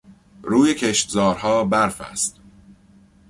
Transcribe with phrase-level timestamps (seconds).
[0.43, 2.39] روی کشتزارها برف است.